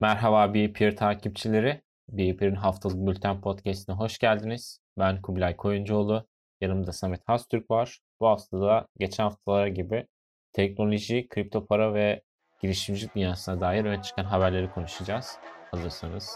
[0.00, 1.82] Merhaba BPR takipçileri.
[2.08, 4.78] BPR'in haftalık bülten podcastine hoş geldiniz.
[4.98, 6.26] Ben Kubilay Koyuncuoğlu.
[6.60, 7.98] Yanımda Samet Hastürk var.
[8.20, 10.06] Bu hafta da geçen haftalara gibi
[10.52, 12.22] teknoloji, kripto para ve
[12.62, 15.38] girişimcilik dünyasına dair öne çıkan haberleri konuşacağız.
[15.70, 16.34] Hazırsanız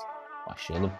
[0.50, 0.92] başlayalım.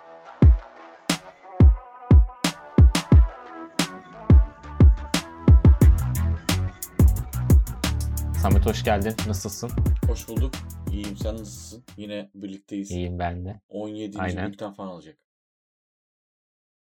[8.43, 9.15] Samet hoş geldin.
[9.27, 9.71] Nasılsın?
[10.09, 10.53] Hoş bulduk.
[10.93, 11.17] İyiyim.
[11.17, 11.85] Sen nasılsın?
[11.97, 12.91] Yine birlikteyiz.
[12.91, 13.61] İyiyim ben de.
[13.69, 14.19] 17.
[14.19, 14.53] Aynen.
[14.53, 15.19] bülten falan olacak.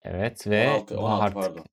[0.03, 1.65] Evet ve 16, bu 16 artık pardon.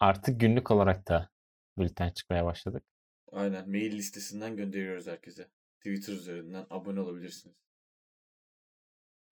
[0.00, 1.30] artık günlük olarak da
[1.78, 2.84] bülten çıkmaya başladık.
[3.32, 3.70] Aynen.
[3.70, 5.48] Mail listesinden gönderiyoruz herkese.
[5.78, 7.56] Twitter üzerinden abone olabilirsiniz.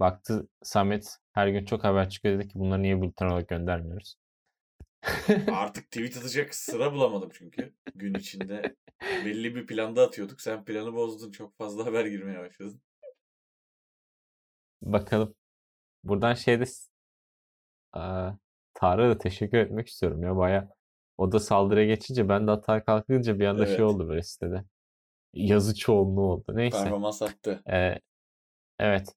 [0.01, 4.17] Baktı Samet her gün çok haber çıkıyor dedi ki bunları niye bülten olarak göndermiyoruz?
[5.53, 7.75] Artık tweet atacak sıra bulamadım çünkü.
[7.95, 8.77] Gün içinde
[9.25, 10.41] belli bir planda atıyorduk.
[10.41, 11.31] Sen planı bozdun.
[11.31, 12.81] Çok fazla haber girmeye başladın.
[14.83, 15.35] Bakalım.
[16.05, 16.65] Buradan şeyde
[17.93, 18.33] Aa,
[18.75, 20.37] Tarık'a da teşekkür etmek istiyorum ya.
[20.37, 20.69] Baya
[21.19, 23.85] o da saldırıya geçince ben de hata kalkınca bir anda şey Evet.
[23.85, 24.65] oldu böyle sitede.
[25.35, 26.45] Yazı çoğunluğu oldu.
[26.55, 26.79] Neyse.
[26.79, 27.63] Performans attı.
[27.71, 27.99] Ee,
[28.79, 29.15] evet.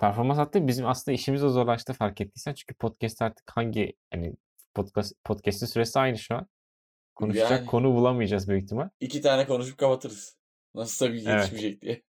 [0.00, 0.66] Performans attı.
[0.66, 2.54] Bizim aslında işimiz de zorlaştı fark ettiysen.
[2.54, 4.34] Çünkü podcast artık hangi hani
[4.82, 6.46] podcast podcast'in süresi aynı şu an.
[7.14, 8.88] Konuşacak Yani konu bulamayacağız büyük ihtimal.
[9.00, 10.36] iki tane konuşup kapatırız.
[10.74, 11.26] Nasılsa bir Evet.
[11.26, 12.02] yetişmeyecek diye.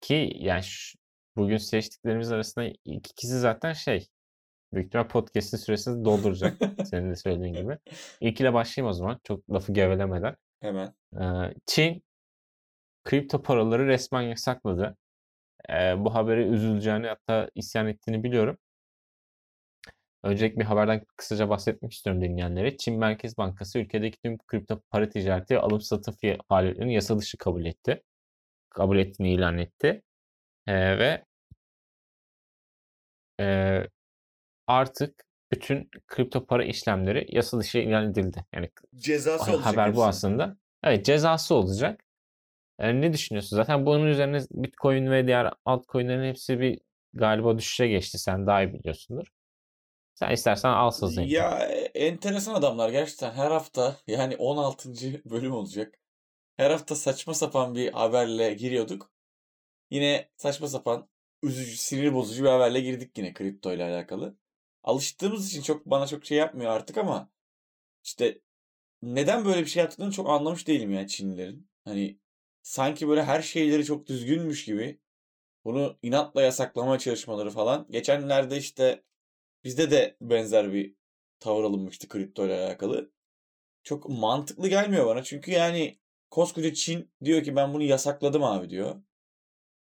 [0.00, 0.98] Ki yani şu-
[1.36, 4.08] bugün seçtiklerimiz arasında ilk ikisi zaten şey
[4.72, 6.56] büyük ihtimal podcast'in süresini dolduracak.
[6.90, 7.78] Senin de söylediğin gibi.
[8.20, 9.20] İlkiyle başlayayım o zaman.
[9.24, 10.36] Çok lafı gevelemeden.
[10.60, 10.94] Hemen.
[11.20, 12.02] Ee, Çin
[13.04, 14.96] kripto paraları resmen yasakladı.
[15.70, 18.58] Ee, bu habere üzüleceğini hatta isyan ettiğini biliyorum.
[20.26, 22.76] Öncelikle bir haberden kısaca bahsetmek istiyorum dinleyenlere.
[22.76, 26.14] Çin Merkez Bankası ülkedeki tüm kripto para ticareti ve alım satım
[26.48, 28.02] faaliyetlerini yasa dışı kabul etti.
[28.70, 30.02] Kabul ettiğini ilan etti.
[30.66, 31.24] Ee, ve
[33.40, 33.80] e,
[34.66, 38.44] artık bütün kripto para işlemleri yasa dışı ilan edildi.
[38.52, 40.56] Yani Cezası olacak haber bu aslında.
[40.84, 42.04] Evet cezası olacak.
[42.80, 43.56] Yani ne düşünüyorsun?
[43.56, 46.78] Zaten bunun üzerine Bitcoin ve diğer altcoin'lerin hepsi bir
[47.14, 48.18] galiba düşüşe geçti.
[48.18, 49.35] Sen daha iyi biliyorsundur.
[50.16, 51.34] Sen istersen al sızlayayım.
[51.34, 54.90] Ya e, enteresan adamlar gerçekten her hafta yani 16.
[55.30, 55.94] bölüm olacak.
[56.56, 59.12] Her hafta saçma sapan bir haberle giriyorduk.
[59.90, 61.08] Yine saçma sapan
[61.42, 64.36] üzücü, sinir bozucu bir haberle girdik yine kripto ile alakalı.
[64.84, 67.30] Alıştığımız için çok bana çok şey yapmıyor artık ama
[68.04, 68.40] işte
[69.02, 71.70] neden böyle bir şey yaptıklarını çok anlamış değilim ya Çinlilerin.
[71.84, 72.18] Hani
[72.62, 75.00] sanki böyle her şeyleri çok düzgünmüş gibi
[75.64, 77.86] bunu inatla yasaklamaya çalışmaları falan.
[77.90, 79.05] Geçenlerde işte
[79.66, 80.94] bizde de benzer bir
[81.40, 83.12] tavır alınmıştı kripto ile alakalı.
[83.84, 85.22] Çok mantıklı gelmiyor bana.
[85.22, 85.98] Çünkü yani
[86.30, 89.02] koskoca Çin diyor ki ben bunu yasakladım abi diyor.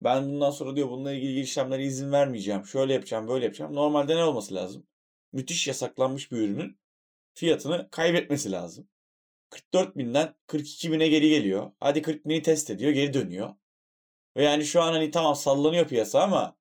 [0.01, 2.65] Ben bundan sonra diyor bununla ilgili işlemlere izin vermeyeceğim.
[2.65, 3.75] Şöyle yapacağım, böyle yapacağım.
[3.75, 4.87] Normalde ne olması lazım?
[5.33, 6.79] Müthiş yasaklanmış bir ürünün
[7.33, 8.89] fiyatını kaybetmesi lazım.
[9.49, 11.71] 44 binden 42 bine geri geliyor.
[11.79, 13.55] Hadi 40 bini test ediyor, geri dönüyor.
[14.37, 16.57] Ve yani şu an hani tamam sallanıyor piyasa ama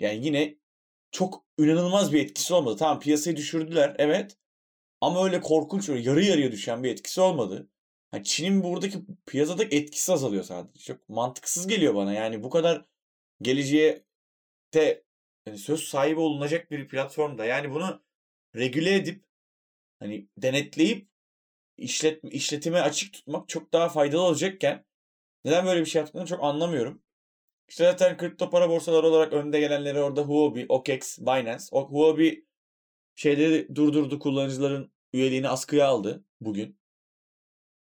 [0.00, 0.61] yani yine
[1.12, 2.76] çok inanılmaz bir etkisi olmadı.
[2.78, 4.36] Tamam piyasayı düşürdüler evet.
[5.00, 7.68] Ama öyle korkunç öyle yarı yarıya düşen bir etkisi olmadı.
[8.10, 10.84] Ha, Çin'in buradaki piyasadaki etkisi azalıyor sadece.
[10.84, 12.12] Çok mantıksız geliyor bana.
[12.12, 12.86] Yani bu kadar
[13.42, 14.04] geleceğe
[14.74, 15.04] de
[15.46, 17.44] yani söz sahibi olunacak bir platformda.
[17.44, 18.02] Yani bunu
[18.56, 19.24] regüle edip
[20.00, 21.08] hani denetleyip
[21.76, 24.84] işlet, işletime açık tutmak çok daha faydalı olacakken
[25.44, 27.02] neden böyle bir şey yaptıklarını çok anlamıyorum.
[27.68, 31.64] İşte zaten kripto para borsaları olarak önde gelenleri orada Huobi, OKEx, Binance.
[31.70, 32.46] O Huobi
[33.16, 36.78] şeyleri durdurdu kullanıcıların üyeliğini askıya aldı bugün.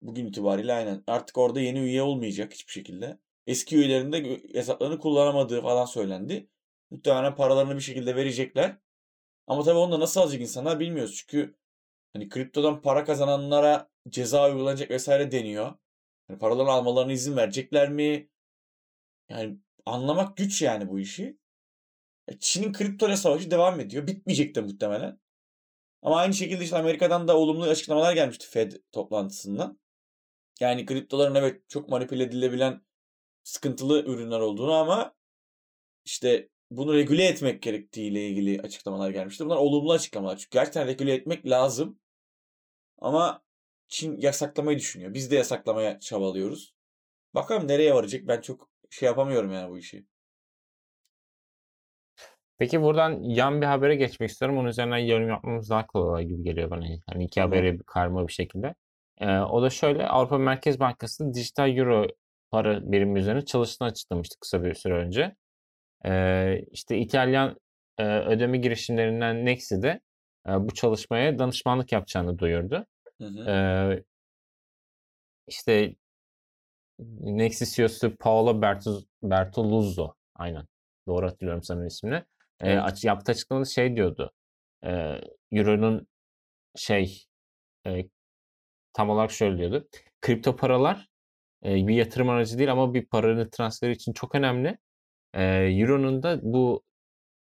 [0.01, 1.03] Bugün itibariyle aynen.
[1.07, 3.19] Artık orada yeni üye olmayacak hiçbir şekilde.
[3.47, 6.49] Eski üyelerin de hesaplarını kullanamadığı falan söylendi.
[6.91, 8.77] Muhtemelen paralarını bir şekilde verecekler.
[9.47, 11.15] Ama tabii onu da nasıl alacak insanlar bilmiyoruz.
[11.15, 11.55] Çünkü
[12.13, 15.73] hani kriptodan para kazananlara ceza uygulanacak vesaire deniyor.
[16.27, 18.29] Hani paralarını almalarına izin verecekler mi?
[19.29, 21.37] Yani anlamak güç yani bu işi.
[22.27, 24.07] E, Çin'in kripto ile savaşı devam ediyor.
[24.07, 25.19] Bitmeyecek de muhtemelen.
[26.01, 29.79] Ama aynı şekilde işte Amerika'dan da olumlu açıklamalar gelmişti Fed toplantısından.
[30.59, 32.81] Yani kriptoların evet çok manipüle edilebilen
[33.43, 35.15] sıkıntılı ürünler olduğunu ama
[36.05, 39.45] işte bunu regüle etmek gerektiğiyle ilgili açıklamalar gelmişti.
[39.45, 40.37] Bunlar olumlu açıklamalar.
[40.37, 41.99] Çünkü gerçekten regüle etmek lazım.
[42.99, 43.43] Ama
[43.87, 45.13] Çin yasaklamayı düşünüyor.
[45.13, 46.75] Biz de yasaklamaya çabalıyoruz.
[47.35, 48.27] Bakalım nereye varacak.
[48.27, 50.05] Ben çok şey yapamıyorum yani bu işi.
[52.57, 54.57] Peki buradan yan bir habere geçmek istiyorum.
[54.57, 56.85] Onun üzerinden yorum yapmamız daha kolay gibi geliyor bana.
[57.09, 58.75] Hani iki bir karma bir şekilde.
[59.17, 62.07] Ee, o da şöyle Avrupa Merkez Bankası dijital euro
[62.51, 65.35] para birimi üzerine çalıştığını açıklamıştı kısa bir süre önce.
[66.05, 67.57] Ee, işte İtalyan
[67.97, 69.99] e, ödeme girişimlerinden Nexi de
[70.47, 72.85] e, bu çalışmaya danışmanlık yapacağını duyurdu.
[73.21, 73.49] Hı hı.
[73.49, 74.03] Ee,
[75.47, 75.95] işte
[77.19, 80.13] Nexi CEO'su Paolo Bertuz- Bertoluzzo.
[80.35, 80.65] Aynen.
[81.07, 82.15] Doğru hatırlıyorum sanırım ismini.
[82.15, 82.23] Ee,
[82.61, 82.81] Evet.
[82.83, 84.31] aç- yaptığı açıklamada şey diyordu.
[84.85, 85.21] Ee,
[85.51, 86.07] Euro'nun
[86.75, 87.23] şey
[87.87, 88.05] e,
[88.93, 89.87] tam olarak şöyle diyordu.
[90.21, 91.07] Kripto paralar
[91.65, 94.77] e, bir yatırım aracı değil ama bir paranın transferi için çok önemli.
[95.33, 96.83] E, Euro'nun da bu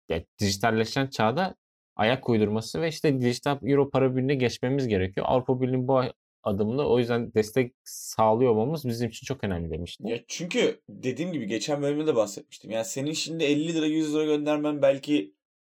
[0.10, 1.56] ya, dijitalleşen çağda
[1.96, 5.25] ayak uydurması ve işte dijital Euro para birliğine geçmemiz gerekiyor.
[5.30, 6.01] Avrupa Birliği'nin bu
[6.45, 10.03] adımını o yüzden destek sağlıyor olmamız bizim için çok önemli demişti.
[10.07, 12.71] Ya çünkü dediğim gibi geçen bölümde de bahsetmiştim.
[12.71, 15.36] Yani senin şimdi 50 lira 100 lira göndermen belki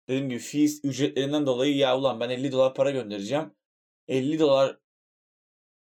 [0.08, 3.54] dediğim gibi fees ücretlerinden dolayı ya ulan ben 50 dolar para göndereceğim.
[4.08, 4.78] 50 dolar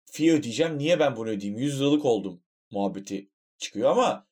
[0.04, 0.78] fee ödeyeceğim.
[0.78, 1.58] Niye ben bunu ödeyeyim?
[1.58, 4.26] 100 liralık oldum muhabbeti çıkıyor ama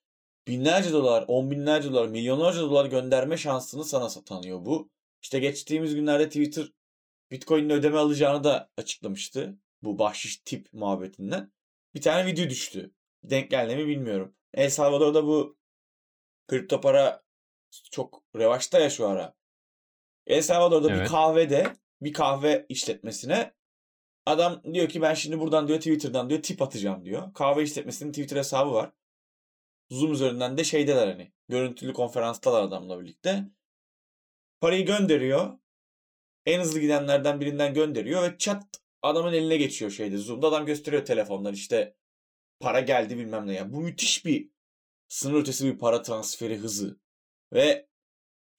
[0.49, 4.91] binlerce dolar, on binlerce dolar, milyonlarca dolar gönderme şansını sana tanıyor bu.
[5.23, 6.73] İşte geçtiğimiz günlerde Twitter
[7.31, 9.59] Bitcoin'le ödeme alacağını da açıklamıştı.
[9.83, 11.53] Bu bahşiş tip muhabbetinden.
[11.95, 12.95] Bir tane video düştü.
[13.23, 14.35] Denk geldi mi bilmiyorum.
[14.55, 15.59] El Salvador'da bu
[16.49, 17.23] kripto para
[17.91, 19.35] çok revaçta ya şu ara.
[20.27, 21.09] El Salvador'da bir Evet.
[21.09, 23.53] kahvede bir kahve işletmesine
[24.27, 27.35] adam diyor ki ben şimdi buradan diyor Twitter'dan diyor tip atacağım diyor.
[27.35, 28.93] Kahve işletmesinin Twitter hesabı var.
[29.91, 31.33] Zoom üzerinden de şeydeler hani.
[31.49, 33.45] Görüntülü konferanstalar adamla birlikte.
[34.61, 35.59] Parayı gönderiyor.
[36.47, 40.19] En hızlı gidenlerden birinden gönderiyor ve çat adamın eline geçiyor şeyde.
[40.19, 41.97] Zoom'da adam gösteriyor telefondan işte
[42.61, 43.55] para geldi bilmem ne.
[43.55, 44.51] Yani bu müthiş bir
[45.09, 47.01] sınır ötesi bir para transferi hızı.
[47.53, 47.89] Ve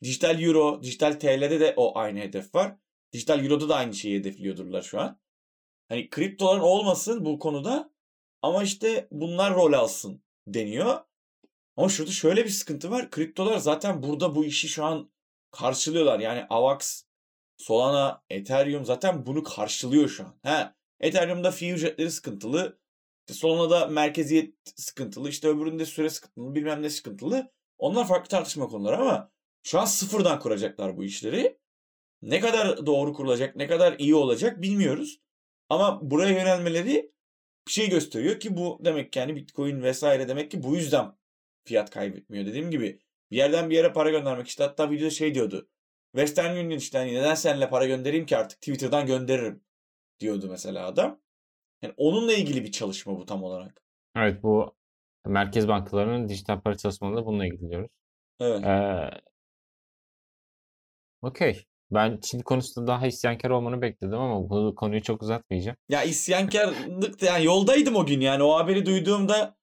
[0.04, 2.78] dijital euro, dijital TL'de de o aynı hedef var.
[3.14, 5.20] Dijital euroda da aynı şeyi hedefliyordurlar şu an.
[5.90, 7.94] Hani kriptoların olmasın bu konuda
[8.42, 11.00] ama işte bunlar rol alsın deniyor.
[11.78, 13.12] Ama şurada şöyle bir sıkıntı var.
[13.12, 15.12] Kriptolar zaten burada bu işi şu an
[15.52, 16.20] karşılıyorlar.
[16.20, 17.04] Yani AVAX,
[17.62, 20.36] Solana, Ethereum zaten bunu karşılıyor şu an.
[20.44, 22.80] He, Ethereum'da fee ücretleri sıkıntılı.
[23.20, 25.30] İşte Solana'da merkeziyet sıkıntılı.
[25.30, 26.56] İşte öbüründe süre sıkıntılı.
[26.56, 27.52] Bilmem ne sıkıntılı.
[27.78, 29.32] Onlar farklı tartışma konuları ama
[29.64, 31.58] şu an sıfırdan kuracaklar bu işleri.
[32.22, 35.22] Ne kadar doğru kurulacak, ne kadar iyi olacak bilmiyoruz.
[35.70, 37.12] Ama buraya yönelmeleri
[37.68, 41.18] bir şey gösteriyor ki bu demek ki yani Bitcoin vesaire demek ki bu yüzden
[41.66, 42.46] fiyat kaybetmiyor.
[42.46, 43.00] Dediğim gibi
[43.32, 45.70] bir yerden bir yere para göndermek işte hatta videoda şey diyordu.
[46.16, 49.64] Western Union işte hani neden seninle para göndereyim ki artık Twitter'dan gönderirim
[50.20, 51.20] diyordu mesela adam.
[51.82, 53.82] Yani onunla ilgili bir çalışma bu tam olarak.
[54.16, 54.76] Evet bu
[55.26, 57.92] merkez bankalarının dijital para çalışmalarında bununla ilgileniyoruz.
[58.40, 58.66] Evet.
[58.66, 59.22] Ee,
[61.22, 61.66] Okey.
[61.92, 65.78] Ben Çin konusunda daha isyankar olmanı bekledim ama bu konuyu çok uzatmayacağım.
[65.90, 69.58] Ya isyankarlık da yani yoldaydım o gün yani o haberi duyduğumda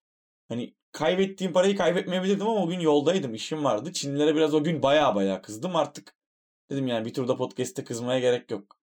[0.49, 3.93] hani kaybettiğim parayı kaybetmeyebilirdim ama o gün yoldaydım işim vardı.
[3.93, 6.18] Çinlilere biraz o gün baya baya kızdım artık.
[6.71, 8.77] Dedim yani bir turda podcast'te kızmaya gerek yok.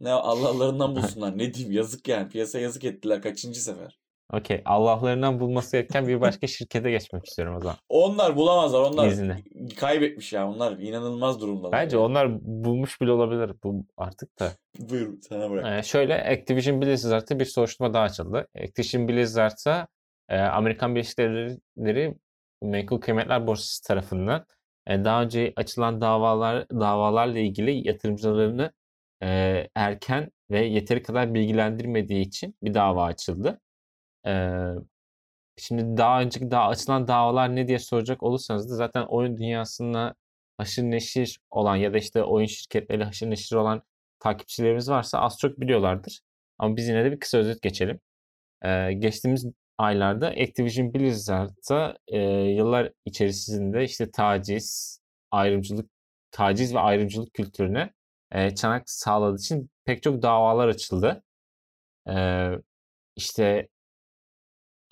[0.00, 3.98] Ne Allah'larından bulsunlar ne diyeyim yazık yani piyasa yazık ettiler kaçıncı sefer.
[4.32, 4.62] Okey.
[4.64, 7.76] Allah'larından bulması gereken bir başka şirkete geçmek istiyorum o zaman.
[7.88, 9.44] Onlar bulamazlar onlar İzninle.
[9.76, 11.72] kaybetmiş ya onlar inanılmaz durumdalar.
[11.72, 12.06] Bence yani.
[12.06, 14.52] onlar bulmuş bile olabilir bu artık da.
[14.78, 15.78] Buyur sana bırak.
[15.78, 18.48] Ee, şöyle Activision Blizzard'ta bir soruşturma daha açıldı.
[18.62, 19.88] Activision Blizzard'a
[20.28, 22.14] e, Amerikan Birleşik Devletleri
[22.62, 24.46] Menkul Kıymetler Borsası tarafından
[24.88, 28.72] daha önce açılan davalar davalarla ilgili yatırımcılarını
[29.22, 33.60] e, erken ve yeteri kadar bilgilendirmediği için bir dava açıldı.
[34.26, 34.32] E,
[35.56, 40.14] şimdi daha önceki daha açılan davalar ne diye soracak olursanız da zaten oyun dünyasında
[40.58, 43.82] haşır neşir olan ya da işte oyun şirketleri haşır neşir olan
[44.20, 46.20] takipçilerimiz varsa az çok biliyorlardır.
[46.58, 48.00] Ama biz yine de bir kısa özet geçelim.
[48.64, 49.46] Ee, geçtiğimiz
[49.78, 52.18] aylarda Activision Blizzard'a e,
[52.56, 55.00] yıllar içerisinde işte taciz,
[55.30, 55.90] ayrımcılık,
[56.30, 57.92] taciz ve ayrımcılık kültürüne
[58.32, 61.22] e, çanak sağladığı için pek çok davalar açıldı.
[62.08, 62.50] Ee,
[63.16, 63.68] işte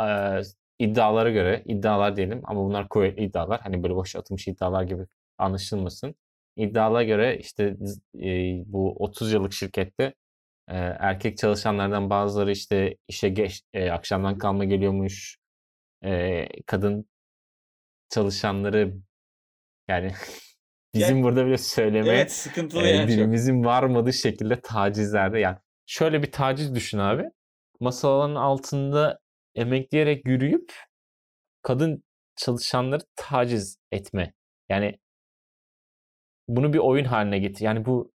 [0.01, 0.41] e,
[0.79, 3.61] iddialara göre, iddialar diyelim ama bunlar kuvvetli iddialar.
[3.61, 5.07] Hani böyle boş atılmış iddialar gibi
[5.39, 6.15] anlaşılmasın.
[6.57, 7.77] İddialara göre işte
[8.23, 8.29] e,
[8.67, 10.15] bu 30 yıllık şirkette
[10.71, 15.37] e, erkek çalışanlardan bazıları işte işe geç, e, akşamdan kalma geliyormuş.
[16.05, 17.07] E, kadın
[18.09, 18.95] çalışanları
[19.89, 20.13] yani
[20.95, 23.19] bizim burada bile söylemeye Evet sıkıntılı e, yani çok.
[23.19, 27.25] dilimizin varmadığı şekilde tacizlerde yani şöyle bir taciz düşün abi.
[27.81, 29.19] Masaların altında
[29.55, 30.73] emekleyerek yürüyüp
[31.63, 32.03] kadın
[32.37, 34.33] çalışanları taciz etme.
[34.69, 34.99] Yani
[36.49, 37.65] bunu bir oyun haline getir.
[37.65, 38.13] Yani bu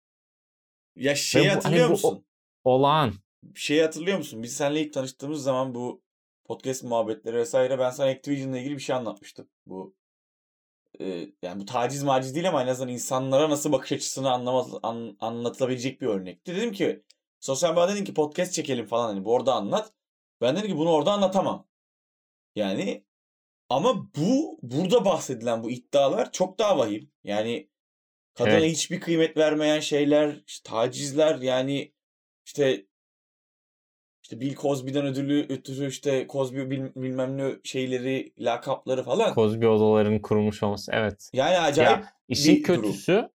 [0.95, 2.25] Ya bu- hani hatırlıyor bu o- musun?
[2.63, 3.13] Olağan.
[3.55, 4.43] Şeyi hatırlıyor musun?
[4.43, 6.01] Biz seninle ilk tanıştığımız zaman bu
[6.45, 9.47] podcast muhabbetleri vesaire ben sana Activision'la ilgili bir şey anlatmıştım.
[9.65, 9.95] Bu
[10.99, 15.17] e, yani bu taciz maciz değil ama en azından insanlara nasıl bakış açısını anlama, an,
[15.19, 16.55] anlatılabilecek bir örnekti.
[16.55, 17.03] Dedim ki
[17.39, 19.93] sosyal medya dedim ki podcast çekelim falan hani bu orada anlat.
[20.41, 21.67] Ben dedim ki bunu orada anlatamam.
[22.55, 23.05] Yani
[23.69, 27.11] ama bu burada bahsedilen bu iddialar çok daha vahim.
[27.23, 27.69] Yani
[28.33, 28.71] kadına Evet.
[28.71, 31.93] hiçbir kıymet vermeyen şeyler, işte tacizler yani
[32.45, 32.85] işte
[34.23, 39.33] işte Bill Cosby'den ödülü ötürü işte Cosby bil- bilmem ne şeyleri, lakapları falan.
[39.33, 40.91] Cosby odalarının kurulmuş olması.
[40.95, 41.29] Evet.
[41.33, 42.81] Yani acayip Ya işin bir durum.
[42.81, 43.29] kötüsü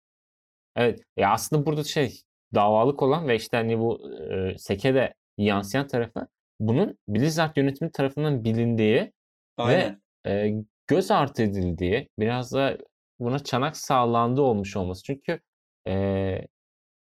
[0.77, 2.21] evet ya aslında burada şey
[2.55, 4.11] davalık olan ve işte hani bu
[4.55, 6.27] e, seke de yansıyan tarafı
[6.61, 9.13] bunun Blizzard yönetimi tarafından bilindiği
[9.57, 10.03] aynen.
[10.27, 10.51] e,
[10.87, 12.79] göz ardı edildiği biraz da
[13.21, 15.03] buna çanak sağlandığı olmuş olması.
[15.03, 15.41] Çünkü
[15.89, 16.47] e,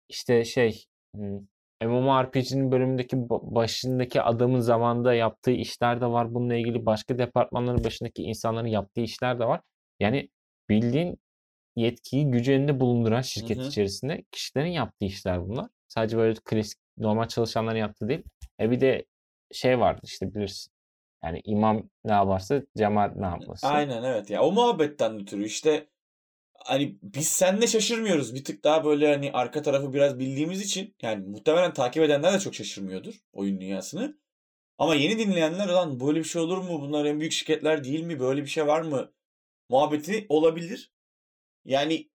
[0.09, 1.38] işte şey hmm,
[1.82, 6.34] MMORPG'nin bölümündeki ba- başındaki adamın zamanında yaptığı işler de var.
[6.34, 9.60] Bununla ilgili başka departmanların başındaki insanların yaptığı işler de var.
[10.00, 10.28] Yani
[10.68, 11.18] bildiğin
[11.76, 13.66] yetkiyi gücü elinde bulunduran şirket Hı hı.
[13.66, 15.66] içerisinde kişilerin yaptığı işler bunlar.
[15.88, 18.22] Sadece böyle klasik normal çalışanların yaptığı değil.
[18.60, 19.04] E bir de
[19.52, 20.72] şey vardı işte bilirsin.
[21.25, 23.66] Yani imam ne yaparsa cemaat ne yapması.
[23.66, 24.42] Aynen evet ya.
[24.42, 25.87] O muhabbetten ötürü işte
[26.64, 28.35] hani biz seninle şaşırmıyoruz.
[28.35, 32.40] Bir tık daha böyle hani arka tarafı biraz bildiğimiz için yani muhtemelen takip edenler de
[32.40, 34.21] çok şaşırmıyordur oyun dünyasını.
[34.79, 36.81] Ama yeni dinleyenler lan böyle bir şey olur mu?
[36.81, 38.21] Bunlar en büyük şirketler değil mi?
[38.21, 39.12] Böyle bir şey var mı?
[39.69, 40.93] Muhabbeti olabilir.
[41.64, 42.11] Yani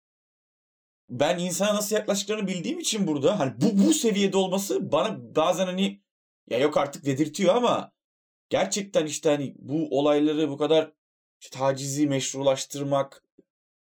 [1.10, 6.02] ben insana nasıl yaklaştıklarını bildiğim için burada hani bu bu seviyede olması bana bazen hani
[6.50, 7.92] ya yok artık dedirtiyor ama
[8.50, 10.92] gerçekten işte hani bu olayları bu kadar
[11.42, 13.24] işte tacizi meşrulaştırmak,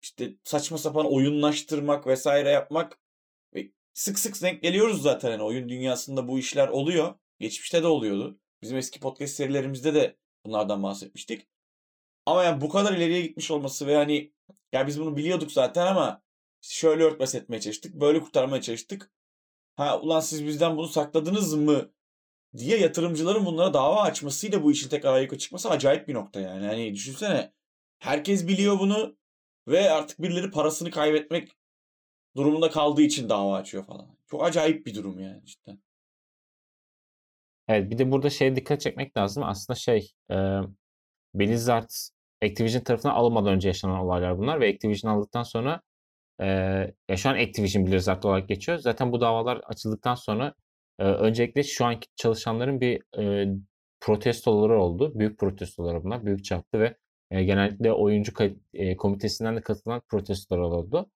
[0.01, 2.99] işte saçma sapan oyunlaştırmak vesaire yapmak
[3.55, 7.15] ve sık sık denk geliyoruz zaten hani oyun dünyasında bu işler oluyor.
[7.39, 8.39] Geçmişte de oluyordu.
[8.61, 11.47] Bizim eski podcast serilerimizde de bunlardan bahsetmiştik.
[12.25, 14.33] Ama yani bu kadar ileriye gitmiş olması ve hani
[14.73, 16.21] ya biz bunu biliyorduk zaten ama
[16.61, 19.11] şöyle örtbas etmeye çalıştık, böyle kurtarmaya çalıştık.
[19.75, 21.91] Ha ulan siz bizden bunu sakladınız mı
[22.57, 26.65] diye yatırımcıların bunlara dava açmasıyla bu işin tekrar ayyuka çıkması acayip bir nokta yani.
[26.65, 27.53] Hani düşünsene
[27.99, 29.17] herkes biliyor bunu
[29.67, 31.51] ve artık birileri parasını kaybetmek
[32.35, 34.17] durumunda kaldığı için dava açıyor falan.
[34.27, 35.79] Çok acayip bir durum yani cidden.
[37.67, 39.43] Evet bir de burada şeye dikkat çekmek lazım.
[39.43, 40.35] Aslında şey e,
[41.33, 41.89] Blizzard
[42.43, 45.81] Activision tarafından alınmadan önce yaşanan olaylar bunlar ve Activision aldıktan sonra
[46.39, 46.45] e,
[47.09, 48.77] ya şu an Activision Blizzard olarak geçiyor.
[48.77, 50.53] Zaten bu davalar açıldıktan sonra
[50.99, 53.53] e, öncelikle şu anki çalışanların bir e,
[53.99, 55.19] protestoları oldu.
[55.19, 56.25] Büyük protestolar bunlar.
[56.25, 56.97] Büyük çaplı ve
[57.31, 58.33] e, genellikle oyuncu
[58.73, 61.11] e, komitesinden de katılan protestolar oldu.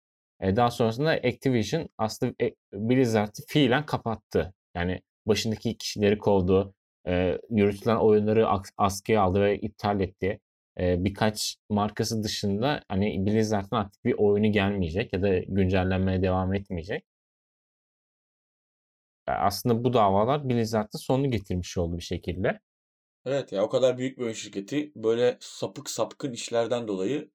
[0.42, 4.54] E, daha sonrasında Activision aslında e, Blizzard'ı fiilen kapattı.
[4.76, 6.74] Yani başındaki kişileri kovdu.
[7.08, 10.40] E, yürütülen oyunları as- askıya aldı ve iptal etti.
[10.80, 17.04] E, birkaç markası dışında hani Blizzard'ın artık bir oyunu gelmeyecek ya da güncellenmeye devam etmeyecek.
[19.28, 22.60] E, aslında bu davalar Blizzard'ın sonunu getirmiş oldu bir şekilde.
[23.26, 27.30] Evet ya o kadar büyük bir oyun şirketi böyle sapık sapkın işlerden dolayı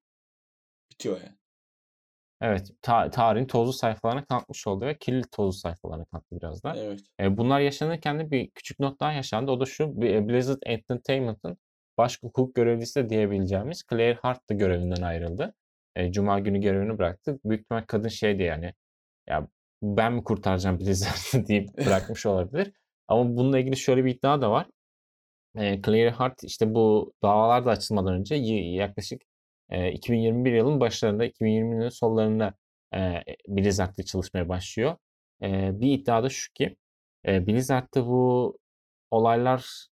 [0.91, 1.37] bitiyor yani.
[2.41, 6.75] Evet, ta- tarihin tozlu sayfalarına kalkmış oldu ve kirli tozlu sayfalarına kalktı biraz da.
[6.77, 6.99] Evet.
[7.19, 9.51] E, bunlar yaşanırken de bir küçük not daha yaşandı.
[9.51, 11.57] O da şu, bir- Blizzard Entertainment'ın
[11.97, 15.53] baş hukuk görevlisi de diyebileceğimiz Claire Hart da görevinden ayrıldı.
[15.95, 17.39] E, Cuma günü görevini bıraktı.
[17.45, 18.73] Büyük ihtimal kadın şeydi yani,
[19.27, 19.47] ya
[19.83, 22.73] ben mi kurtaracağım Blizzard'ı deyip bırakmış olabilir.
[23.07, 24.67] Ama bununla ilgili şöyle bir iddia da var.
[25.55, 29.21] E, Claire Hart işte bu davalar da açılmadan önce yaklaşık
[29.69, 32.53] e, 2021 yılın başlarında, 2020 yılın sonlarında
[32.95, 34.95] e, Blizzard'da çalışmaya başlıyor.
[35.41, 36.75] Bir iddia da şu ki
[37.27, 38.57] e, Blizzard'da bu
[39.11, 39.87] olaylar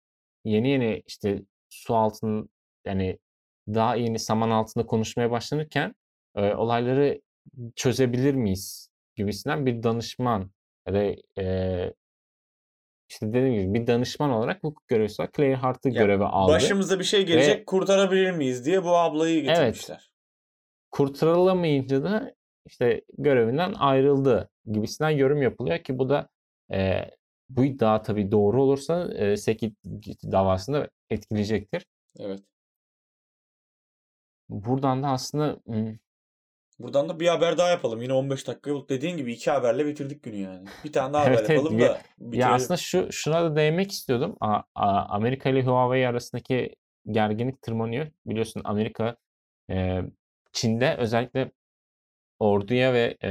[0.46, 2.50] yeni yeni işte su altının
[2.86, 3.20] yani
[3.68, 5.96] daha yeni saman altında konuşmaya başlanırken
[6.36, 7.22] olayları
[7.76, 10.52] çözebilir miyiz gibisinden bir danışman
[10.88, 11.16] ya da
[13.14, 16.52] işte dediğim gibi bir danışman olarak hukuk görevlisi olarak Claire Hart'ı Ya göreve aldı.
[16.52, 19.48] Başımıza bir şey gelecek kurtarabilir miyiz diye bu ablayı Evet.
[19.48, 20.12] getirmişler.
[20.92, 22.34] kurtarılamayınca da
[22.66, 26.30] işte görevinden ayrıldı gibisinden yorum yapılıyor ki bu da
[26.72, 27.10] e,
[27.50, 29.74] bu iddia tabii doğru olursa e, Seki
[30.32, 31.86] davasını da etkileyecektir.
[32.20, 32.40] Evet.
[34.50, 35.60] Buradan da aslında
[36.84, 38.02] Buradan da bir haber daha yapalım.
[38.02, 40.68] Yine 15 dakika dediğin gibi iki haberle bitirdik günü yani.
[40.84, 41.58] Bir tane daha Evet, haber evet.
[41.58, 42.52] yapalım Ya- da ya bitirelim.
[42.54, 44.38] aslında şu şuna da değinmek istiyordum.
[44.40, 46.76] A- a- Amerika ile Huawei arasındaki
[47.12, 48.08] gerginlik tırmanıyor.
[48.26, 49.18] Biliyorsun Amerika
[49.70, 50.02] e,
[50.52, 51.52] Çin'de özellikle
[52.40, 53.30] orduya ve e,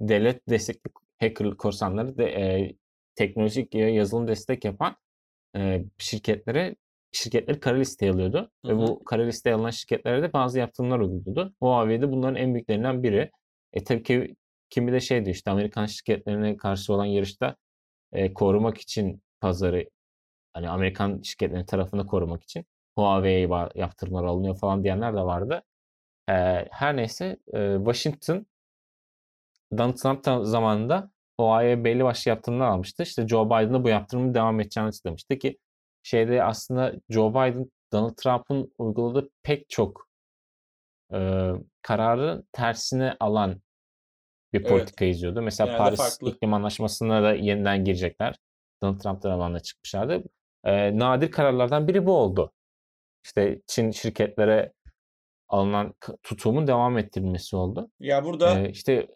[0.00, 2.72] devlet destekli hacker korsanları da e,
[3.14, 4.96] teknolojik ya yazılım destek yapan
[5.56, 6.76] e, şirketlere
[7.12, 8.50] şirketleri kara listeye alıyordu.
[8.66, 11.54] Hı Ve bu kara listeye alınan şirketlere de bazı yaptırımlar uyguluyordu.
[11.60, 13.30] Huawei de bunların en büyüklerinden biri.
[13.72, 14.36] E tabii ki
[14.70, 17.56] kimi de şeydi işte Amerikan şirketlerine karşı olan yarışta
[18.12, 19.88] e, korumak için pazarı
[20.52, 25.62] hani Amerikan şirketlerinin tarafını korumak için Huawei'ye yaptırımlar alınıyor falan diyenler de vardı.
[26.28, 26.32] E,
[26.70, 28.46] her neyse e, Washington
[29.78, 33.02] Donald Trump zamanında Huawei'ye belli başlı yaptırımlar almıştı.
[33.02, 35.58] İşte Joe Biden da bu yaptırımın devam edeceğini açıklamıştı ki
[36.02, 40.08] şeyde aslında Joe Biden Donald Trump'ın uyguladığı pek çok
[41.12, 41.50] e,
[41.82, 43.62] kararı tersine alan
[44.52, 44.70] bir Evet.
[44.70, 45.42] politika izliyordu.
[45.42, 46.30] Mesela Genelde Paris farklı.
[46.30, 48.36] İklim Anlaşması'na da yeniden girecekler.
[48.82, 50.22] Donald Trump zamanında çıkmışlardı.
[50.64, 52.52] E, nadir kararlardan biri bu oldu.
[53.24, 54.72] İşte Çin şirketlere
[55.48, 57.90] alınan tutumun devam ettirilmesi oldu.
[58.00, 59.08] Ya burada E, işte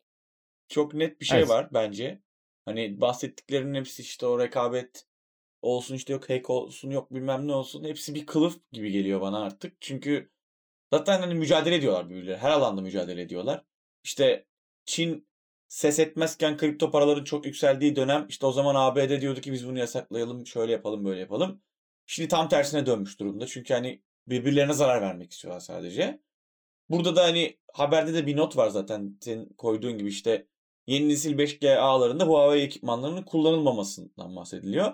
[0.69, 1.49] çok net bir şey evet.
[1.49, 2.21] var bence.
[2.65, 5.05] Hani bahsettiklerinin hepsi işte o rekabet
[5.65, 7.85] olsun işte yok hack olsun yok bilmem ne olsun.
[7.85, 9.77] Hepsi bir kılıf gibi geliyor bana artık.
[9.81, 10.31] Çünkü
[10.93, 12.37] zaten hani mücadele ediyorlar birbirleri.
[12.37, 13.65] Her alanda mücadele ediyorlar.
[14.05, 14.47] İşte
[14.85, 15.29] Çin
[15.69, 19.79] ses etmezken kripto paraların çok yükseldiği dönem işte o zaman ABD diyordu ki biz bunu
[19.79, 21.63] yasaklayalım şöyle yapalım böyle yapalım.
[22.07, 23.47] Şimdi tam tersine dönmüş durumda.
[23.47, 26.21] Çünkü hani birbirlerine zarar vermek istiyorlar sadece.
[26.91, 30.47] Burada da hani haberde de bir not var zaten senin koyduğun gibi işte
[30.87, 34.93] yeni nesil 5G ağlarında Huawei ekipmanlarının kullanılmamasından bahsediliyor.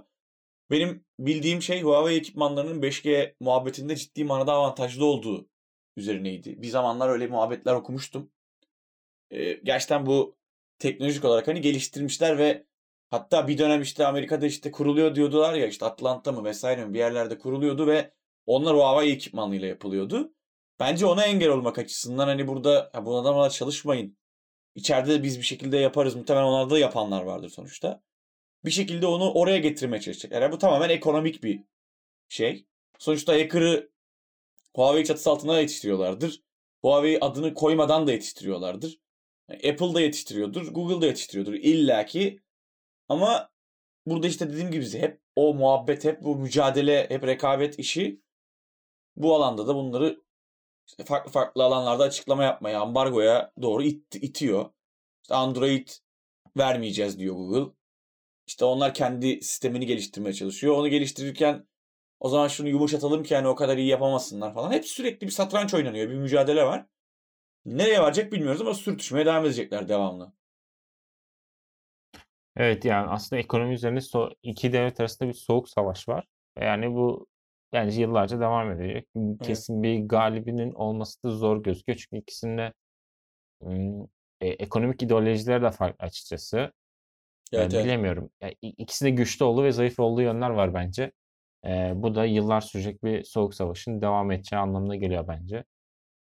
[0.70, 5.48] Benim bildiğim şey Huawei ekipmanlarının 5G muhabbetinde ciddi manada avantajlı olduğu
[5.96, 6.62] üzerineydi.
[6.62, 8.32] Bir zamanlar öyle muhabbetler okumuştum.
[9.30, 10.36] Ee, gerçekten bu
[10.78, 12.66] teknolojik olarak hani geliştirmişler ve
[13.10, 16.98] hatta bir dönem işte Amerika'da işte kuruluyor diyordular ya işte Atlanta mı vesaire mi bir
[16.98, 18.12] yerlerde kuruluyordu ve
[18.46, 20.34] onlar Huawei ekipmanıyla yapılıyordu.
[20.80, 24.18] Bence ona engel olmak açısından hani burada ya bu adamlar çalışmayın.
[24.74, 26.16] İçeride de biz bir şekilde yaparız.
[26.16, 28.02] Muhtemelen onlarda da yapanlar vardır sonuçta.
[28.64, 30.42] Bir şekilde onu oraya getirmeye çalışacaklar.
[30.42, 31.64] Yani bu tamamen ekonomik bir
[32.28, 32.66] şey.
[32.98, 33.90] Sonuçta hacker'ı
[34.74, 36.42] Huawei çatısı altında yetiştiriyorlardır.
[36.82, 38.98] Huawei adını koymadan da yetiştiriyorlardır.
[39.48, 40.68] Yani Apple da yetiştiriyordur.
[40.68, 42.42] Google da yetiştiriyordur illaki.
[43.08, 43.50] Ama
[44.06, 48.22] burada işte dediğim gibi hep o muhabbet, hep bu mücadele, hep rekabet işi
[49.16, 50.22] bu alanda da bunları
[50.86, 54.70] işte farklı farklı alanlarda açıklama yapmaya, ambargoya doğru it, itiyor.
[55.22, 55.88] İşte Android
[56.58, 57.72] vermeyeceğiz diyor Google.
[58.50, 60.76] İşte onlar kendi sistemini geliştirmeye çalışıyor.
[60.76, 61.66] Onu geliştirirken
[62.20, 64.72] o zaman şunu yumuşatalım ki yani o kadar iyi yapamasınlar falan.
[64.72, 66.10] Hep sürekli bir satranç oynanıyor.
[66.10, 66.86] Bir mücadele var.
[67.64, 70.32] Nereye varacak bilmiyoruz ama sürtüşmeye devam edecekler devamlı.
[72.56, 76.26] Evet yani aslında ekonomi üzerine so- iki devlet arasında bir soğuk savaş var.
[76.60, 77.26] Yani bu
[77.72, 79.08] yani yıllarca devam edecek.
[79.42, 81.98] Kesin bir galibinin olması da zor gözüküyor.
[81.98, 82.72] Çünkü ikisinde
[84.40, 86.72] e, ekonomik ideolojileri de farklı açıkçası.
[87.52, 87.84] Evet, evet.
[87.84, 88.30] bilemiyorum.
[88.40, 91.12] Yani i- ikisinde güçlü olduğu ve zayıf olduğu yönler var bence.
[91.66, 95.64] Ee, bu da yıllar sürecek bir soğuk savaşın devam edeceği anlamına geliyor bence.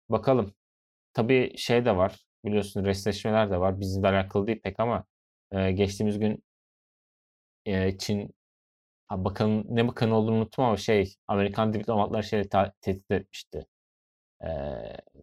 [0.09, 0.53] Bakalım.
[1.13, 2.25] Tabii şey de var.
[2.45, 3.79] Biliyorsun restleşmeler de var.
[3.79, 5.05] Bizimle alakalı değil pek ama
[5.51, 6.43] e, geçtiğimiz gün
[7.65, 8.35] e, Çin
[9.07, 13.67] ha, bakan ne bakanı olduğunu unuttum ama şey Amerikan diplomatlar şey ta- tehdit etmişti.
[14.43, 14.47] Ee,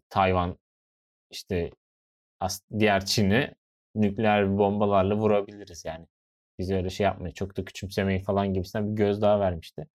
[0.09, 0.59] Tayvan
[1.31, 1.71] işte
[2.79, 3.55] diğer Çin'i
[4.01, 6.07] nükleer bombalarla vurabiliriz yani.
[6.59, 7.33] Biz öyle şey yapmayın.
[7.33, 9.87] Çok da küçümsemeyin falan gibisinden bir gözdağı vermişti.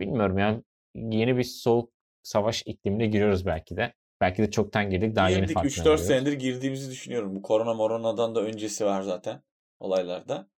[0.00, 0.62] Bilmiyorum yani
[0.94, 3.92] yeni bir soğuk savaş iklimine giriyoruz belki de.
[4.20, 5.16] Belki de çoktan girdik.
[5.16, 6.06] Daha yeni Girdik farkına 3-4 varıyoruz.
[6.06, 7.34] senedir girdiğimizi düşünüyorum.
[7.36, 9.42] Bu korona moronadan da öncesi var zaten
[9.80, 10.48] olaylarda.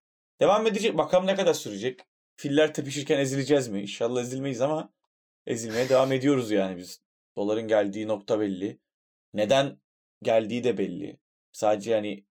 [0.41, 0.99] Devam edecek.
[0.99, 2.01] Bakalım ne kadar sürecek.
[2.37, 3.81] Filler tepişirken ezileceğiz mi?
[3.83, 4.93] İnşallah ezilmeyiz ama
[5.47, 7.03] ezilmeye devam ediyoruz yani biz.
[7.37, 8.79] Doların geldiği nokta belli.
[9.35, 9.79] Neden
[10.23, 11.19] geldiği de belli.
[11.53, 12.25] Sadece yani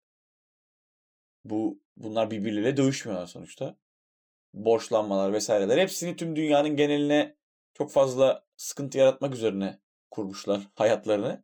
[1.44, 3.76] bu bunlar birbirleriyle dövüşmüyorlar sonuçta.
[4.54, 7.36] Borçlanmalar vesaireler hepsini tüm dünyanın geneline
[7.74, 9.80] çok fazla sıkıntı yaratmak üzerine
[10.12, 11.44] kurmuşlar hayatlarını.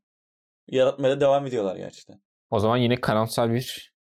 [0.68, 2.22] Yaratmaya da devam ediyorlar gerçekten.
[2.52, 3.94] O zaman yine karamsar bir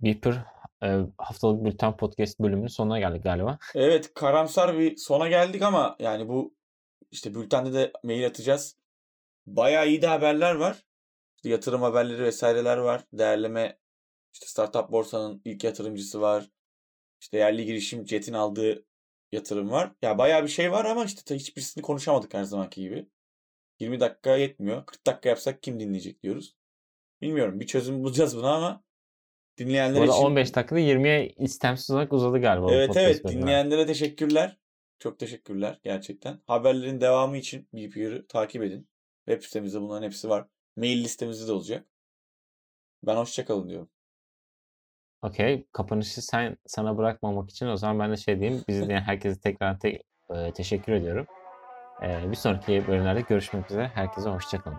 [0.00, 0.44] Beeper
[0.82, 3.58] e, haftalık bülten podcast bölümünün sonuna geldik galiba.
[3.74, 6.54] Evet karamsar bir sona geldik ama yani bu
[7.10, 8.76] işte bültende de mail atacağız.
[9.46, 10.84] Bayağı iyi de haberler var.
[11.36, 13.04] İşte yatırım haberleri vesaireler var.
[13.12, 13.78] Değerleme
[14.32, 16.50] işte Startup Borsa'nın ilk yatırımcısı var.
[17.20, 18.86] İşte yerli girişim Jet'in aldığı
[19.32, 19.92] yatırım var.
[20.02, 23.08] Ya bayağı bir şey var ama işte hiçbirisini konuşamadık her zamanki gibi.
[23.80, 24.86] 20 dakika yetmiyor.
[24.86, 26.56] 40 dakika yapsak kim dinleyecek diyoruz.
[27.20, 28.84] Bilmiyorum bir çözüm bulacağız buna ama
[29.58, 33.42] dinleyenler için 15 dakikada 20'ye istemsiz olarak uzadı galiba Evet evet bölümü.
[33.42, 34.58] dinleyenlere teşekkürler.
[34.98, 36.40] Çok teşekkürler gerçekten.
[36.46, 38.88] Haberlerin devamı için BPR'ı takip edin.
[39.28, 40.46] Web sitemizde bunların hepsi var.
[40.76, 41.86] Mail listemizde de olacak.
[43.02, 43.90] Ben hoşçakalın diyorum.
[45.22, 45.66] Okey.
[45.72, 48.64] Kapanışı sen sana bırakmamak için o zaman ben de şey diyeyim.
[48.68, 50.02] Bizi dinleyen herkese tekrar te-
[50.34, 51.26] e, teşekkür ediyorum.
[52.02, 53.90] Ee, bir sonraki bölümlerde görüşmek üzere.
[53.94, 54.78] Herkese hoşçakalın.